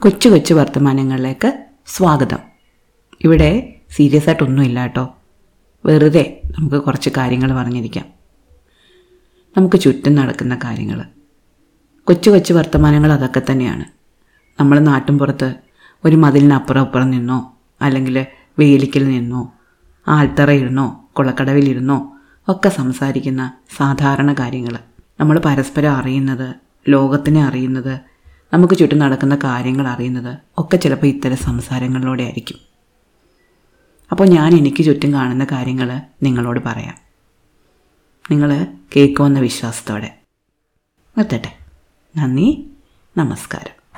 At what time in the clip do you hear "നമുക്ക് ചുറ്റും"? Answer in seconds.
9.56-10.14, 28.54-28.98